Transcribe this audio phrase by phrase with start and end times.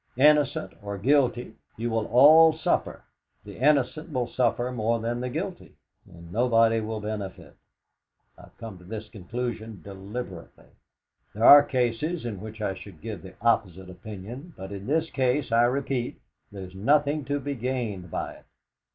[0.17, 3.03] Innocent and guilty, you will all suffer;
[3.45, 5.75] the innocent will suffer more than the guilty,
[6.07, 7.55] and nobody will benefit.
[8.35, 10.65] I have come to this conclusion deliberately.
[11.35, 14.55] There are cases in which I should give the opposite opinion.
[14.57, 16.19] But in this case, I repeat,
[16.51, 18.45] there's nothing to be gained by it.